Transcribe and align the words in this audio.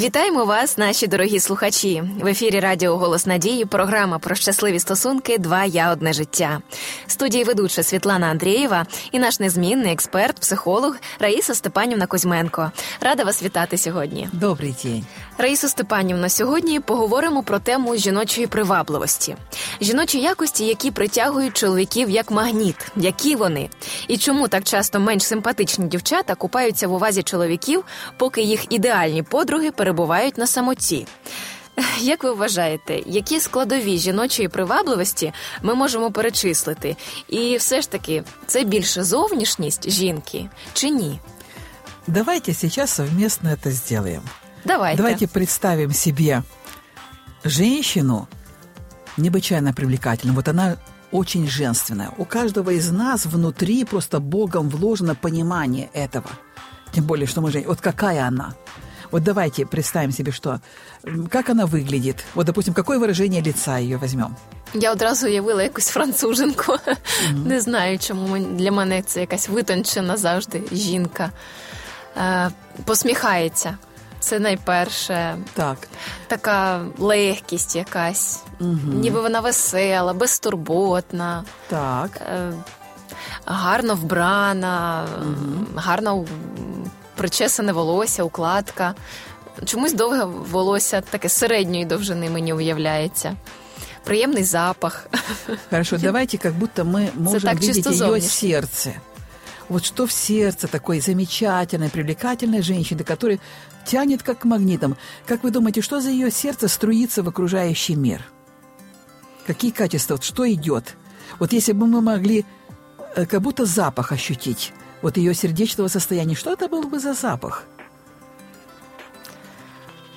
Вітаємо 0.00 0.44
вас, 0.44 0.78
наші 0.78 1.06
дорогі 1.06 1.40
слухачі. 1.40 2.02
В 2.20 2.26
ефірі 2.26 2.60
Радіо 2.60 2.96
Голос 2.96 3.26
Надії. 3.26 3.64
Програма 3.64 4.18
про 4.18 4.34
щасливі 4.34 4.78
стосунки. 4.80 5.38
Два 5.38 5.64
я 5.64 5.92
одне 5.92 6.12
життя. 6.12 6.60
Студії 7.06 7.44
ведуча 7.44 7.82
Світлана 7.82 8.26
Андрієва 8.26 8.86
і 9.12 9.18
наш 9.18 9.40
незмінний 9.40 9.92
експерт, 9.92 10.38
психолог 10.38 10.96
Раїса 11.18 11.54
Степанівна 11.54 12.06
Кузьменко. 12.06 12.72
Рада 13.00 13.24
вас 13.24 13.42
вітати 13.42 13.78
сьогодні. 13.78 14.28
Добрий 14.32 14.74
день. 14.84 15.04
Раїсу 15.38 15.68
Степанівна, 15.68 16.28
сьогодні 16.28 16.80
поговоримо 16.80 17.42
про 17.42 17.58
тему 17.58 17.96
жіночої 17.96 18.46
привабливості, 18.46 19.36
жіночі 19.80 20.20
якості, 20.20 20.66
які 20.66 20.90
притягують 20.90 21.56
чоловіків 21.56 22.10
як 22.10 22.30
магніт, 22.30 22.76
які 22.96 23.36
вони, 23.36 23.70
і 24.08 24.18
чому 24.18 24.48
так 24.48 24.64
часто 24.64 25.00
менш 25.00 25.22
симпатичні 25.22 25.86
дівчата 25.86 26.34
купаються 26.34 26.88
в 26.88 26.92
увазі 26.92 27.22
чоловіків, 27.22 27.84
поки 28.16 28.42
їх 28.42 28.72
ідеальні 28.72 29.22
подруги 29.22 29.70
перебувають 29.70 30.38
на 30.38 30.46
самоті. 30.46 31.06
Як 32.00 32.24
ви 32.24 32.32
вважаєте, 32.32 33.02
які 33.06 33.40
складові 33.40 33.98
жіночої 33.98 34.48
привабливості 34.48 35.32
ми 35.62 35.74
можемо 35.74 36.10
перечислити? 36.10 36.96
І 37.28 37.56
все 37.56 37.80
ж 37.80 37.90
таки, 37.90 38.22
це 38.46 38.64
більше 38.64 39.04
зовнішність 39.04 39.90
жінки 39.90 40.48
чи 40.72 40.90
ні? 40.90 41.20
Давайте 42.06 42.54
сейчас 42.54 42.94
совместно 42.94 43.50
это 43.50 43.70
сделаем. 43.70 44.22
Давайте. 44.64 44.96
Давайте 44.96 45.26
представим 45.26 45.92
себе 45.92 46.42
женщину 47.44 48.26
необычайно 49.17 49.73
привлекательную. 49.73 50.35
Вот 50.35 50.47
она 50.47 50.77
очень 51.11 51.47
женственная. 51.47 52.11
У 52.17 52.25
каждого 52.25 52.71
из 52.71 52.91
нас 52.91 53.25
внутри 53.25 53.85
просто 53.85 54.19
Богом 54.19 54.69
вложено 54.69 55.15
понимание 55.15 55.89
этого. 55.93 56.29
Тем 56.91 57.05
более, 57.05 57.27
что 57.27 57.41
мы 57.41 57.51
же... 57.51 57.63
Вот 57.67 57.81
какая 57.81 58.27
она? 58.27 58.53
Вот 59.11 59.23
давайте 59.23 59.65
представим 59.65 60.11
себе, 60.11 60.31
что... 60.31 60.59
Как 61.29 61.49
она 61.49 61.65
выглядит? 61.65 62.25
Вот, 62.35 62.45
допустим, 62.45 62.73
какое 62.73 62.99
выражение 62.99 63.41
лица 63.41 63.77
ее 63.77 63.97
возьмем? 63.97 64.35
Я 64.73 64.91
одразу 64.91 65.27
уявила 65.27 65.63
якусь 65.63 65.89
француженку. 65.89 66.73
Mm-hmm. 66.73 67.47
Не 67.47 67.59
знаю, 67.59 67.99
чому 67.99 68.37
для 68.37 68.71
мене 68.71 69.01
це 69.01 69.21
якась 69.21 69.49
витончена 69.49 70.17
завжди 70.17 70.63
жінка. 70.71 71.31
Е, 72.17 72.51
посміхається. 72.85 73.77
Це 74.19 74.39
найперше. 74.39 75.37
Так. 75.53 75.77
Така 76.27 76.81
легкість 76.97 77.75
якась. 77.75 78.43
Угу. 78.59 78.93
Ніби 78.93 79.21
вона 79.21 79.39
весела, 79.39 80.13
безтурботна. 80.13 81.43
Так. 81.67 82.09
Е, 82.35 82.53
гарно 83.45 83.95
вбрана, 83.95 85.05
угу. 85.21 85.65
гарно 85.75 86.25
причесане 87.15 87.73
волосся, 87.73 88.23
укладка. 88.23 88.95
Чомусь 89.65 89.93
довге 89.93 90.23
волосся 90.25 91.01
таке 91.01 91.29
середньої 91.29 91.85
довжини 91.85 92.29
мені 92.29 92.53
уявляється. 92.53 93.35
Приємний 94.03 94.43
запах. 94.43 95.07
Хорошо, 95.69 95.97
давайте 95.97 96.37
как 96.37 96.53
будто 96.53 96.83
мы 96.83 97.09
можем 97.15 97.55
видеть 97.57 97.87
ее 97.87 98.21
сердце. 98.21 98.93
Вот 99.69 99.85
что 99.85 100.05
в 100.05 100.11
сердце 100.11 100.67
такой 100.67 100.99
замечательной, 100.99 101.89
привлекательной 101.89 102.61
женщины, 102.61 103.03
которая 103.03 103.39
тянет 103.85 104.23
как 104.23 104.45
магнитом. 104.45 104.97
Как 105.25 105.43
вы 105.43 105.51
думаете, 105.51 105.81
что 105.81 106.01
за 106.01 106.09
ее 106.09 106.31
сердце 106.31 106.67
струится 106.67 107.23
в 107.23 107.29
окружающий 107.29 107.95
мир? 107.95 108.21
Какие 109.47 109.71
качества? 109.71 110.15
Вот 110.15 110.23
что 110.23 110.51
идет? 110.51 110.95
Вот 111.39 111.53
если 111.53 111.73
бы 111.73 111.87
мы 111.87 112.01
могли 112.01 112.45
как 113.15 113.41
будто 113.41 113.65
запах 113.65 114.11
ощутить, 114.11 114.73
вот 115.01 115.17
ее 115.17 115.33
сердечного 115.33 115.87
состояния, 115.87 116.35
что 116.35 116.51
это 116.51 116.67
был 116.67 116.83
бы 116.83 116.99
за 116.99 117.13
запах? 117.13 117.63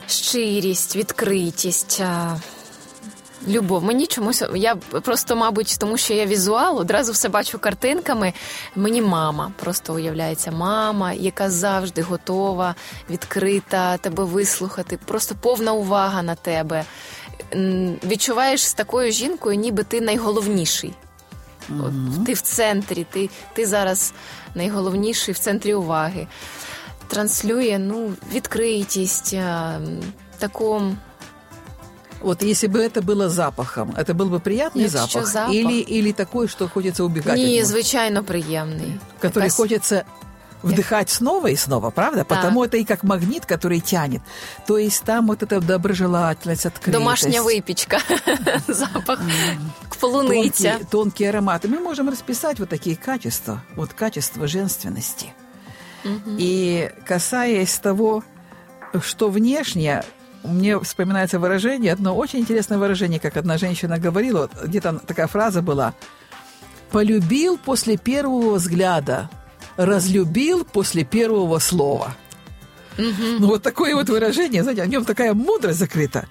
Щирість, 0.07 0.97
відкритість, 0.97 2.03
Любов, 3.48 3.84
мені 3.84 4.08
чомусь 4.08 4.44
я 4.56 4.76
просто, 4.76 5.36
мабуть, 5.36 5.76
тому 5.80 5.98
що 5.98 6.14
я 6.14 6.26
візуал, 6.26 6.78
одразу 6.78 7.12
все 7.12 7.30
бачу 7.30 7.60
картинками. 7.60 8.34
Мені 8.76 9.02
мама 9.02 9.52
просто 9.60 9.94
уявляється, 9.94 10.52
мама, 10.52 11.14
яка 11.14 11.50
завжди 11.50 12.02
готова, 12.02 12.76
відкрита 13.10 13.98
тебе 13.98 14.24
вислухати, 14.24 15.00
просто 15.06 15.36
повна 15.36 15.74
увага 15.74 16.24
на 16.24 16.36
тебе. 16.36 16.86
Відчуваєш 18.04 18.68
з 18.68 18.74
такою 18.74 19.12
жінкою, 19.12 19.56
ніби 19.56 19.84
ти 19.84 20.02
найголовніший. 20.02 20.94
Mm-hmm. 21.70 22.26
Ти 22.26 22.34
в 22.34 22.42
центрі, 22.42 23.06
ти 23.12 23.30
ти 23.54 23.66
зараз 23.66 24.14
найголовніший 24.56 25.34
в 25.34 25.40
центрі 25.40 25.74
уваги. 25.74 26.28
Транслює 27.08 27.78
ну, 27.80 28.14
відкритість, 28.34 29.36
таку. 30.40 30.82
Вот 32.23 32.43
если 32.43 32.67
бы 32.67 32.81
это 32.81 33.01
было 33.01 33.29
запахом, 33.29 33.95
это 33.97 34.15
был 34.15 34.29
бы 34.29 34.41
приятный 34.41 34.83
Якщо 34.83 35.07
запах? 35.07 35.27
запах? 35.27 35.55
Или, 35.55 35.81
или 35.81 36.13
такой, 36.13 36.49
что 36.49 36.69
хочется 36.69 37.05
убегать 37.05 37.37
Ні, 37.37 37.45
от 37.45 37.55
него? 37.55 37.67
звичайно, 37.67 38.25
приємний. 38.25 38.93
Который 39.21 39.35
Якась... 39.35 39.57
хочется 39.57 40.05
вдыхать 40.63 41.11
снова 41.11 41.49
и 41.49 41.57
снова, 41.57 41.91
правда? 41.91 42.19
Да. 42.19 42.25
Потому 42.25 42.65
это 42.65 42.77
и 42.77 42.85
как 42.85 43.05
магнит, 43.05 43.47
который 43.47 43.81
тянет. 43.81 44.23
То 44.67 44.79
есть 44.79 45.05
там 45.05 45.27
вот 45.29 45.43
эта 45.43 45.61
доброжелательность, 45.61 46.67
открытость. 46.67 46.99
Домашня 46.99 47.43
випічка, 47.43 48.01
запах 48.69 49.21
полуниця. 50.01 50.63
Тонкие, 50.63 50.87
тонкие 50.91 51.31
ароматы. 51.31 51.69
Мы 51.69 51.81
можем 51.81 52.09
расписать 52.09 52.59
вот 52.59 52.69
такие 52.69 52.97
качества, 52.97 53.63
вот 53.77 53.93
качество 53.93 54.47
женственности. 54.47 55.33
Угу. 56.05 56.37
И 56.39 56.91
касаясь 57.07 57.77
того, 57.79 58.23
что 59.03 59.29
внешне, 59.29 60.05
мне 60.44 60.80
вспоминается 60.80 61.40
выражение, 61.40 61.94
одно 61.94 62.16
очень 62.16 62.40
интересное 62.40 62.78
выражение, 62.78 63.20
как 63.20 63.38
одна 63.38 63.58
женщина 63.58 63.98
говорила, 63.98 64.42
вот 64.42 64.52
где-то 64.64 65.00
такая 65.06 65.28
фраза 65.28 65.62
была, 65.62 65.94
«Полюбил 66.92 67.58
после 67.58 67.98
первого 67.98 68.56
взгляда, 68.56 69.30
разлюбил 69.78 70.64
после 70.66 71.04
первого 71.04 71.60
слова». 71.60 72.16
Угу. 72.96 73.40
Ну, 73.40 73.48
вот 73.48 73.64
такое 73.64 73.96
вот 73.96 74.08
выражение, 74.10 74.62
знаете, 74.62 74.84
в 74.84 74.88
нем 74.88 75.04
такая 75.04 75.34
мудрость 75.34 75.80
закрыта. 75.80 76.28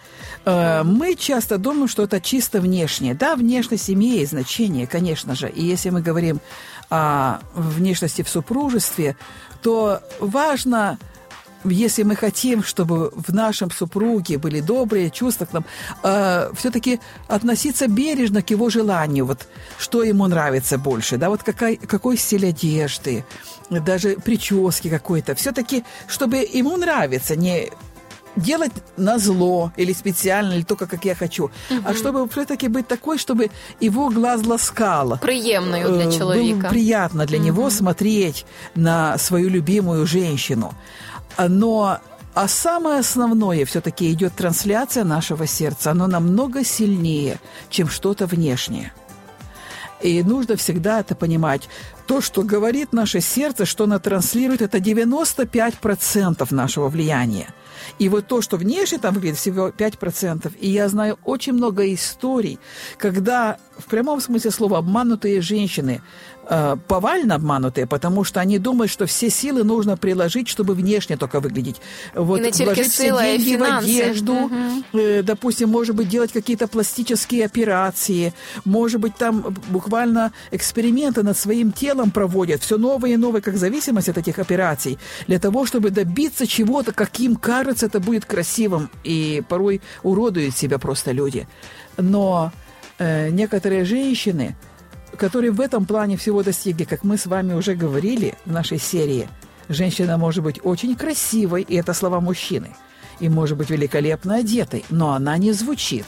Мы 0.46 1.16
часто 1.18 1.58
думаем, 1.58 1.88
что 1.88 2.04
это 2.04 2.20
чисто 2.20 2.60
внешнее. 2.60 3.14
Да, 3.14 3.34
внешность 3.34 3.90
имеет 3.90 4.28
значение, 4.28 4.86
конечно 4.86 5.34
же. 5.34 5.48
И 5.48 5.64
если 5.64 5.90
мы 5.90 6.02
говорим 6.02 6.40
о 6.88 7.40
внешности 7.54 8.22
в 8.22 8.28
супружестве, 8.28 9.16
то 9.60 10.02
важно 10.20 10.98
если 11.64 12.02
мы 12.02 12.16
хотим, 12.16 12.62
чтобы 12.62 13.10
в 13.14 13.32
нашем 13.32 13.70
супруге 13.70 14.38
были 14.38 14.60
добрые 14.60 15.10
чувства 15.10 15.46
к 15.46 15.52
нам, 15.52 15.64
э, 16.02 16.50
все-таки 16.56 17.00
относиться 17.28 17.88
бережно 17.88 18.42
к 18.42 18.50
его 18.50 18.70
желанию, 18.70 19.26
вот 19.26 19.48
что 19.78 20.02
ему 20.02 20.26
нравится 20.26 20.78
больше, 20.78 21.16
да, 21.16 21.28
вот 21.28 21.42
какой, 21.42 21.76
какой 21.76 22.16
стиль 22.16 22.46
одежды, 22.46 23.24
даже 23.70 24.16
прически 24.16 24.88
какой-то, 24.88 25.34
все-таки, 25.34 25.84
чтобы 26.08 26.36
ему 26.36 26.76
нравится, 26.76 27.36
не 27.36 27.70
делать 28.36 28.72
на 28.96 29.18
зло 29.18 29.72
или 29.76 29.92
специально, 29.92 30.54
или 30.54 30.62
только 30.62 30.86
как 30.86 31.04
я 31.04 31.14
хочу, 31.14 31.44
угу. 31.44 31.80
а 31.84 31.94
чтобы 31.94 32.28
все-таки 32.28 32.68
быть 32.68 32.88
такой, 32.88 33.18
чтобы 33.18 33.50
его 33.80 34.08
глаз 34.08 34.46
ласкало. 34.46 35.16
Приемную 35.16 35.92
для 35.92 36.10
человека. 36.10 36.60
Было 36.60 36.70
приятно 36.70 37.26
для 37.26 37.38
угу. 37.38 37.46
него 37.46 37.70
смотреть 37.70 38.46
на 38.74 39.18
свою 39.18 39.48
любимую 39.48 40.06
женщину. 40.06 40.74
Но 41.38 41.98
а 42.34 42.48
самое 42.48 43.00
основное 43.00 43.64
все-таки 43.66 44.10
идет 44.10 44.34
трансляция 44.34 45.04
нашего 45.04 45.46
сердца. 45.46 45.90
Оно 45.90 46.06
намного 46.06 46.64
сильнее, 46.64 47.38
чем 47.68 47.88
что-то 47.88 48.26
внешнее. 48.26 48.92
И 50.00 50.22
нужно 50.22 50.56
всегда 50.56 51.00
это 51.00 51.14
понимать. 51.14 51.68
То, 52.06 52.20
что 52.20 52.42
говорит 52.42 52.92
наше 52.92 53.20
сердце, 53.20 53.66
что 53.66 53.84
оно 53.84 53.98
транслирует, 53.98 54.62
это 54.62 54.78
95% 54.78 56.52
нашего 56.52 56.88
влияния. 56.88 57.48
И 57.98 58.08
вот 58.08 58.26
то, 58.26 58.40
что 58.42 58.56
внешне 58.56 58.98
там 58.98 59.14
выглядит, 59.14 59.38
всего 59.38 59.68
5%. 59.68 60.52
И 60.58 60.70
я 60.70 60.88
знаю 60.88 61.18
очень 61.24 61.52
много 61.52 61.92
историй, 61.94 62.58
когда 62.98 63.58
в 63.78 63.84
прямом 63.84 64.20
смысле 64.20 64.50
слова 64.50 64.78
обманутые 64.78 65.40
женщины, 65.40 66.02
э, 66.48 66.76
повально 66.88 67.36
обманутые, 67.36 67.86
потому 67.86 68.24
что 68.24 68.40
они 68.40 68.58
думают, 68.58 68.90
что 68.90 69.06
все 69.06 69.30
силы 69.30 69.64
нужно 69.64 69.96
приложить, 69.96 70.48
чтобы 70.48 70.74
внешне 70.74 71.16
только 71.16 71.40
выглядеть. 71.40 71.80
Вот 72.14 72.40
и 72.40 72.64
вложить 72.64 72.92
все 72.92 73.10
деньги 73.10 73.56
в 73.56 73.62
одежду, 73.62 74.32
угу. 74.32 74.54
э, 74.92 75.22
допустим, 75.22 75.68
может 75.68 75.96
быть, 75.96 76.08
делать 76.08 76.32
какие-то 76.32 76.68
пластические 76.68 77.44
операции, 77.44 78.34
может 78.64 79.00
быть, 79.00 79.16
там 79.16 79.56
буквально 79.68 80.32
эксперименты 80.50 81.22
над 81.22 81.36
своим 81.36 81.72
телом 81.72 82.10
проводят, 82.10 82.62
все 82.62 82.78
новые 82.78 83.14
и 83.14 83.16
новые, 83.16 83.42
как 83.42 83.56
зависимость 83.56 84.08
от 84.08 84.18
этих 84.18 84.38
операций, 84.38 84.98
для 85.26 85.38
того, 85.38 85.66
чтобы 85.66 85.90
добиться 85.90 86.46
чего-то, 86.46 86.92
каким 86.92 87.36
кажется, 87.36 87.86
это 87.86 88.00
будет 88.00 88.24
красивым, 88.24 88.90
и 89.04 89.42
порой 89.48 89.80
уродуют 90.02 90.56
себя 90.56 90.78
просто 90.78 91.12
люди. 91.12 91.46
Но 91.96 92.52
э, 92.98 93.30
некоторые 93.30 93.84
женщины, 93.84 94.56
которые 95.22 95.52
в 95.52 95.60
этом 95.60 95.86
плане 95.86 96.16
всего 96.16 96.42
достигли, 96.42 96.82
как 96.82 97.04
мы 97.04 97.16
с 97.16 97.26
вами 97.26 97.54
уже 97.54 97.76
говорили 97.76 98.34
в 98.44 98.50
нашей 98.50 98.78
серии, 98.78 99.28
женщина 99.68 100.18
может 100.18 100.42
быть 100.42 100.58
очень 100.64 100.96
красивой, 100.96 101.62
и 101.62 101.76
это 101.76 101.94
слова 101.94 102.20
мужчины. 102.20 102.74
и 103.20 103.28
может 103.28 103.56
быть 103.56 103.70
великолепно 103.70 104.36
одетой, 104.36 104.84
но 104.90 105.12
она 105.12 105.38
не 105.38 105.52
звучит, 105.52 106.06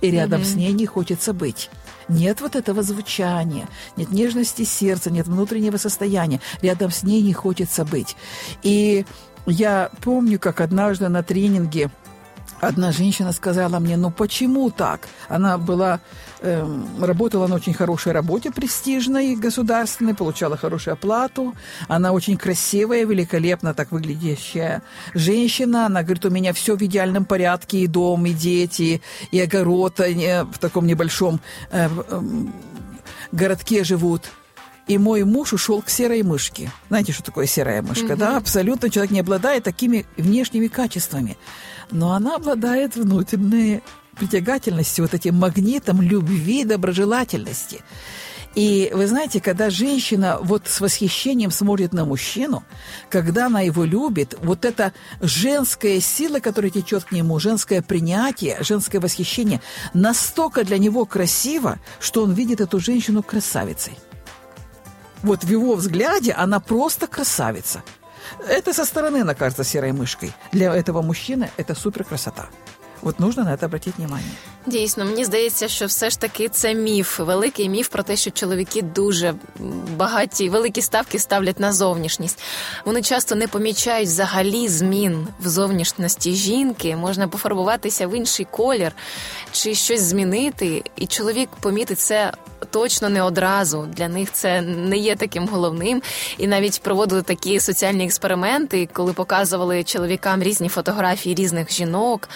и 0.00 0.10
рядом 0.10 0.40
mm-hmm. 0.40 0.52
с 0.52 0.54
ней 0.56 0.72
не 0.72 0.84
хочется 0.84 1.32
быть. 1.32 1.70
Нет 2.08 2.40
вот 2.40 2.56
этого 2.56 2.82
звучания, 2.82 3.68
нет 3.96 4.10
нежности 4.10 4.64
сердца, 4.64 5.12
нет 5.12 5.28
внутреннего 5.28 5.76
состояния. 5.76 6.40
Рядом 6.60 6.90
с 6.90 7.04
ней 7.04 7.22
не 7.22 7.32
хочется 7.32 7.84
быть. 7.84 8.16
И 8.64 9.06
я 9.46 9.90
помню, 10.02 10.40
как 10.40 10.60
однажды 10.60 11.08
на 11.08 11.22
тренинге 11.22 11.90
Одна 12.60 12.90
женщина 12.90 13.32
сказала 13.32 13.78
мне, 13.78 13.96
ну 13.96 14.10
почему 14.10 14.70
так? 14.70 15.08
Она 15.28 15.58
была, 15.58 16.00
э, 16.40 16.66
работала 17.00 17.46
на 17.46 17.56
очень 17.56 17.74
хорошей 17.74 18.12
работе, 18.12 18.50
престижной, 18.50 19.36
государственной, 19.36 20.14
получала 20.14 20.56
хорошую 20.56 20.94
оплату. 20.94 21.54
Она 21.88 22.12
очень 22.12 22.38
красивая, 22.38 23.04
великолепно 23.04 23.74
так 23.74 23.92
выглядящая 23.92 24.82
женщина. 25.14 25.86
Она 25.86 26.02
говорит, 26.02 26.24
у 26.24 26.30
меня 26.30 26.52
все 26.52 26.76
в 26.76 26.82
идеальном 26.82 27.26
порядке, 27.26 27.78
и 27.78 27.86
дом, 27.86 28.24
и 28.24 28.32
дети, 28.32 29.02
и 29.30 29.40
огород 29.40 30.00
и 30.00 30.44
в 30.50 30.58
таком 30.58 30.86
небольшом 30.86 31.40
э, 31.70 31.88
э, 31.88 32.20
городке 33.32 33.84
живут. 33.84 34.22
И 34.86 34.98
мой 34.98 35.24
муж 35.24 35.52
ушел 35.52 35.82
к 35.82 35.90
серой 35.90 36.22
мышке. 36.22 36.70
Знаете, 36.88 37.12
что 37.12 37.24
такое 37.24 37.46
серая 37.46 37.82
мышка, 37.82 38.12
угу. 38.12 38.16
да? 38.16 38.36
Абсолютно 38.36 38.88
человек 38.88 39.10
не 39.10 39.20
обладает 39.20 39.64
такими 39.64 40.06
внешними 40.16 40.68
качествами 40.68 41.36
но 41.90 42.12
она 42.12 42.36
обладает 42.36 42.96
внутренней 42.96 43.82
притягательностью, 44.16 45.04
вот 45.04 45.14
этим 45.14 45.36
магнитом 45.36 46.00
любви, 46.00 46.64
доброжелательности. 46.64 47.82
И 48.54 48.90
вы 48.94 49.06
знаете, 49.06 49.38
когда 49.38 49.68
женщина 49.68 50.38
вот 50.40 50.66
с 50.66 50.80
восхищением 50.80 51.50
смотрит 51.50 51.92
на 51.92 52.06
мужчину, 52.06 52.64
когда 53.10 53.46
она 53.46 53.60
его 53.60 53.84
любит, 53.84 54.34
вот 54.42 54.64
эта 54.64 54.94
женская 55.20 56.00
сила, 56.00 56.40
которая 56.40 56.70
течет 56.70 57.04
к 57.04 57.12
нему, 57.12 57.38
женское 57.38 57.82
принятие, 57.82 58.56
женское 58.62 58.98
восхищение, 58.98 59.60
настолько 59.92 60.64
для 60.64 60.78
него 60.78 61.04
красиво, 61.04 61.78
что 62.00 62.22
он 62.22 62.32
видит 62.32 62.62
эту 62.62 62.80
женщину 62.80 63.22
красавицей. 63.22 63.98
Вот 65.22 65.44
в 65.44 65.50
его 65.50 65.74
взгляде 65.74 66.32
она 66.32 66.58
просто 66.58 67.06
красавица– 67.06 67.82
это 68.48 68.72
со 68.72 68.84
стороны 68.84 69.18
она 69.18 69.34
кажется 69.34 69.64
серой 69.64 69.92
мышкой. 69.92 70.32
Для 70.52 70.74
этого 70.74 71.02
мужчины 71.02 71.50
это 71.56 71.74
супер 71.74 72.04
красота. 72.04 72.48
От 73.06 73.20
нужно 73.20 73.44
на 73.44 73.56
це 73.56 73.66
обратити 73.66 74.02
увагу. 74.02 74.20
Дійсно, 74.66 75.04
мені 75.04 75.24
здається, 75.24 75.68
що 75.68 75.86
все 75.86 76.10
ж 76.10 76.20
таки 76.20 76.48
це 76.48 76.74
міф, 76.74 77.18
великий 77.18 77.68
міф 77.68 77.88
про 77.88 78.02
те, 78.02 78.16
що 78.16 78.30
чоловіки 78.30 78.82
дуже 78.82 79.34
багаті, 79.96 80.48
великі 80.48 80.82
ставки 80.82 81.18
ставлять 81.18 81.60
на 81.60 81.72
зовнішність. 81.72 82.42
Вони 82.84 83.02
часто 83.02 83.34
не 83.34 83.48
помічають 83.48 84.08
взагалі 84.08 84.68
змін 84.68 85.28
в 85.40 85.48
зовнішності 85.48 86.34
жінки. 86.34 86.96
Можна 86.96 87.28
пофарбуватися 87.28 88.06
в 88.06 88.16
інший 88.16 88.46
колір 88.50 88.92
чи 89.52 89.74
щось 89.74 90.02
змінити, 90.02 90.82
і 90.96 91.06
чоловік 91.06 91.48
помітить 91.60 92.00
це 92.00 92.32
точно 92.70 93.08
не 93.08 93.22
одразу. 93.22 93.88
Для 93.92 94.08
них 94.08 94.32
це 94.32 94.60
не 94.62 94.96
є 94.96 95.16
таким 95.16 95.48
головним. 95.48 96.02
І 96.38 96.46
навіть 96.46 96.82
проводили 96.82 97.22
такі 97.22 97.60
соціальні 97.60 98.04
експерименти, 98.04 98.88
коли 98.92 99.12
показували 99.12 99.84
чоловікам 99.84 100.42
різні 100.42 100.68
фотографії 100.68 101.34
різних 101.34 101.72
жінок. 101.72 102.28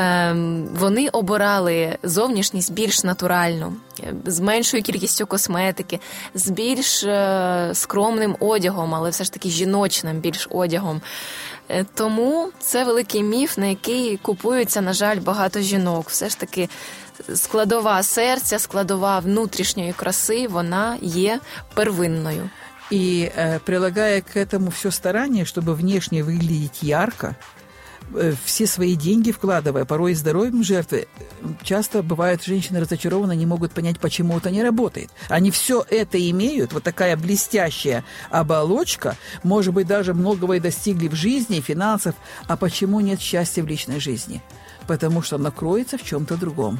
Ем, 0.00 0.68
вони 0.74 1.08
обирали 1.08 1.98
зовнішність 2.02 2.72
більш 2.72 3.04
натуральну, 3.04 3.72
з 4.26 4.40
меншою 4.40 4.82
кількістю 4.82 5.26
косметики, 5.26 6.00
з 6.34 6.50
більш 6.50 7.04
е, 7.04 7.70
скромним 7.74 8.36
одягом, 8.40 8.94
але 8.94 9.10
все 9.10 9.24
ж 9.24 9.32
таки 9.32 9.48
жіночним 9.48 10.16
більш 10.16 10.48
одягом. 10.50 11.00
Е, 11.68 11.84
тому 11.94 12.48
це 12.60 12.84
великий 12.84 13.22
міф, 13.22 13.58
на 13.58 13.66
який 13.66 14.16
купуються, 14.16 14.80
на 14.80 14.92
жаль, 14.92 15.20
багато 15.20 15.60
жінок. 15.60 16.10
Все 16.10 16.28
ж 16.28 16.38
таки 16.38 16.68
складова 17.34 18.02
серця, 18.02 18.58
складова 18.58 19.18
внутрішньої 19.18 19.92
краси, 19.92 20.48
вона 20.48 20.96
є 21.02 21.40
первинною. 21.74 22.50
И 22.92 23.32
э, 23.36 23.58
прилагая 23.58 24.20
к 24.20 24.36
этому 24.36 24.70
все 24.70 24.90
старание, 24.92 25.44
чтобы 25.44 25.74
внешне 25.74 26.22
выглядеть 26.22 26.82
ярко, 26.82 27.26
э, 27.26 27.34
все 28.45 28.67
свои 28.67 28.95
деньги 28.95 29.31
вкладывая, 29.31 29.85
порой 29.85 30.11
и 30.11 30.15
здоровьем 30.15 30.63
жертвы, 30.63 31.07
часто 31.63 32.03
бывают 32.03 32.43
женщины 32.43 32.79
разочарованы, 32.79 33.35
не 33.35 33.45
могут 33.45 33.71
понять, 33.71 33.99
почему 33.99 34.37
это 34.37 34.51
не 34.51 34.63
работает. 34.63 35.09
Они 35.29 35.51
все 35.51 35.85
это 35.89 36.17
имеют, 36.29 36.73
вот 36.73 36.83
такая 36.83 37.17
блестящая 37.17 38.03
оболочка, 38.29 39.15
может 39.43 39.73
быть, 39.73 39.87
даже 39.87 40.13
многого 40.13 40.53
и 40.53 40.59
достигли 40.59 41.07
в 41.07 41.15
жизни, 41.15 41.61
финансов, 41.61 42.15
а 42.47 42.57
почему 42.57 42.99
нет 42.99 43.21
счастья 43.21 43.63
в 43.63 43.67
личной 43.67 43.99
жизни? 43.99 44.41
Потому 44.87 45.21
что 45.21 45.35
оно 45.35 45.51
кроется 45.51 45.97
в 45.97 46.03
чем-то 46.03 46.37
другом. 46.37 46.79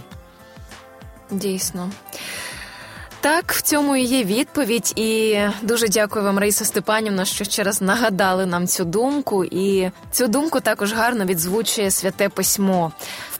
Дійсно. 1.31 1.89
Так, 3.21 3.51
в 3.51 3.61
цьому 3.61 3.95
і 3.95 4.01
є 4.01 4.23
відповідь, 4.23 4.93
і 4.95 5.39
дуже 5.61 5.87
дякую 5.87 6.25
вам, 6.25 6.39
Раїса 6.39 6.65
Степанівна, 6.65 7.25
що 7.25 7.43
ще 7.43 7.63
раз 7.63 7.81
нагадали 7.81 8.45
нам 8.45 8.67
цю 8.67 8.85
думку. 8.85 9.45
І 9.45 9.91
цю 10.11 10.27
думку 10.27 10.59
також 10.59 10.93
гарно 10.93 11.25
відзвучує 11.25 11.91
святе 11.91 12.29
письмо 12.29 12.91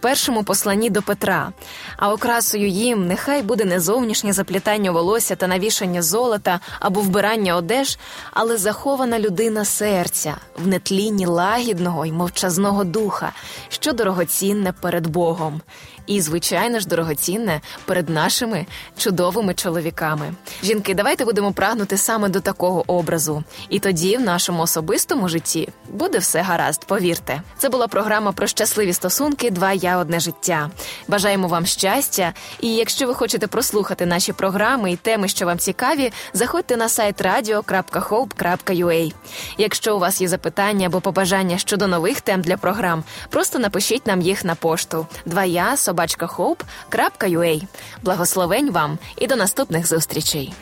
першому 0.01 0.43
посланні 0.43 0.89
до 0.89 1.01
Петра. 1.01 1.51
А 1.97 2.13
окрасою 2.13 2.67
їм 2.67 3.07
нехай 3.07 3.41
буде 3.41 3.65
не 3.65 3.79
зовнішнє 3.79 4.33
заплітання 4.33 4.91
волосся 4.91 5.35
та 5.35 5.47
навішання 5.47 6.01
золота 6.01 6.59
або 6.79 7.01
вбирання 7.01 7.55
одеж, 7.55 7.97
але 8.33 8.57
захована 8.57 9.19
людина 9.19 9.65
серця 9.65 10.37
в 10.57 10.67
нетлінні 10.67 11.25
лагідного 11.25 12.05
й 12.05 12.11
мовчазного 12.11 12.83
духа, 12.83 13.31
що 13.69 13.93
дорогоцінне 13.93 14.73
перед 14.81 15.07
Богом 15.07 15.61
і, 16.07 16.21
звичайно 16.21 16.79
ж, 16.79 16.87
дорогоцінне 16.87 17.61
перед 17.85 18.09
нашими 18.09 18.65
чудовими 18.97 19.53
чоловіками. 19.53 20.33
Жінки, 20.63 20.93
давайте 20.93 21.25
будемо 21.25 21.51
прагнути 21.51 21.97
саме 21.97 22.29
до 22.29 22.39
такого 22.39 22.83
образу. 22.87 23.43
І 23.69 23.79
тоді 23.79 24.17
в 24.17 24.21
нашому 24.21 24.63
особистому 24.63 25.29
житті 25.29 25.69
буде 25.89 26.17
все 26.17 26.41
гаразд. 26.41 26.85
Повірте, 26.85 27.41
це 27.57 27.69
була 27.69 27.87
програма 27.87 28.31
про 28.31 28.47
щасливі 28.47 28.93
стосунки. 28.93 29.51
Два 29.51 29.73
я 29.73 29.90
одне 29.97 30.19
життя. 30.19 30.69
Бажаємо 31.07 31.47
вам 31.47 31.65
щастя. 31.65 32.33
І 32.59 32.75
якщо 32.75 33.07
ви 33.07 33.13
хочете 33.13 33.47
прослухати 33.47 34.05
наші 34.05 34.33
програми 34.33 34.91
і 34.91 34.95
теми, 34.95 35.27
що 35.27 35.45
вам 35.45 35.59
цікаві, 35.59 36.11
заходьте 36.33 36.77
на 36.77 36.89
сайт 36.89 37.21
radio.hope.ua. 37.21 39.13
Якщо 39.57 39.95
у 39.95 39.99
вас 39.99 40.21
є 40.21 40.27
запитання 40.27 40.87
або 40.87 41.01
побажання 41.01 41.57
щодо 41.57 41.87
нових 41.87 42.21
тем 42.21 42.41
для 42.41 42.57
програм, 42.57 43.03
просто 43.29 43.59
напишіть 43.59 44.07
нам 44.07 44.21
їх 44.21 44.45
на 44.45 44.55
пошту. 44.55 45.07
Два 45.25 45.45
я 45.45 45.77
собачкахоуп.ua. 45.77 47.61
Благословень 48.03 48.71
вам 48.71 48.97
і 49.17 49.27
до 49.27 49.35
наступних 49.35 49.87
зустрічей. 49.87 50.53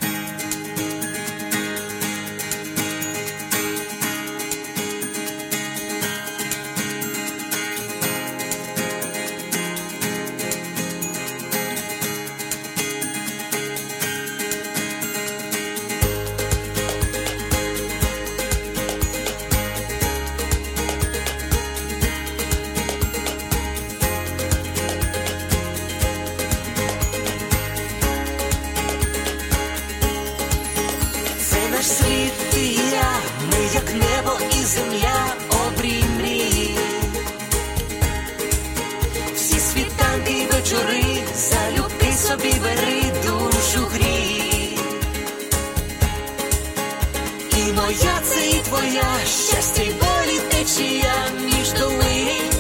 чистій 49.70 49.94
полі 50.00 50.40
течія 50.52 51.14
між 51.42 51.72
долин 51.72 52.52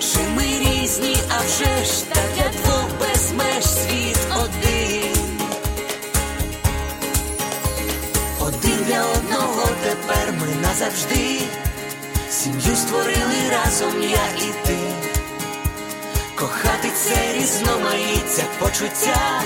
чи 0.00 0.18
ми 0.36 0.42
різні, 0.42 1.16
а 1.28 1.40
вже 1.40 1.84
ж 1.84 2.04
так 2.08 2.24
для 2.36 2.48
двох 2.48 2.88
без 3.00 3.30
світ 3.64 4.18
один, 4.36 5.40
один 8.40 8.84
для 8.86 9.04
одного 9.04 9.68
тепер 9.84 10.34
ми 10.40 10.68
назавжди, 10.68 11.40
сім'ю 12.30 12.76
створили 12.76 13.50
разом 13.50 14.02
я 14.02 14.46
і 14.46 14.66
ти, 14.66 14.78
кохати 16.34 16.90
це 17.04 17.32
різноманіття 17.32 18.44
почуття 18.58 19.42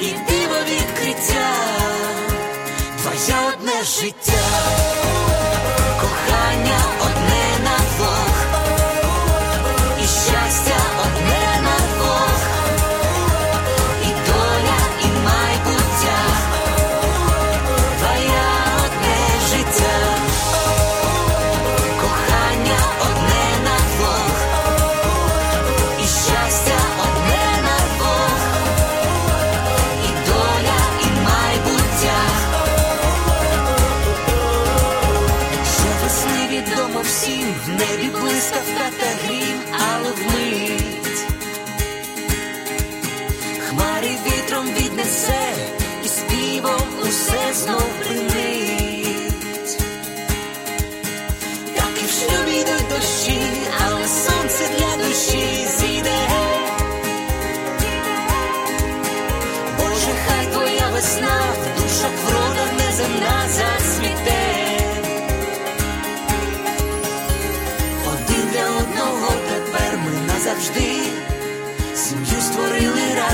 і 0.00 0.04
диво 0.04 0.58
відкриття. 0.68 1.95
своє 3.06 3.38
одне 3.48 3.82
життя, 3.84 4.32
кохання 6.00 6.78
одне 7.00 7.64
на 7.64 7.76
двох, 7.78 8.46
і 9.98 10.02
щастя 10.02 10.76
одне. 11.00 11.45